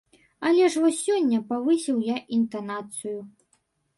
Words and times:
Але 0.51 0.69
ж 0.75 0.79
вось 0.85 1.01
сёння 1.07 1.41
павысіў 1.51 1.97
я 2.07 2.15
інтанацыю. 2.39 3.19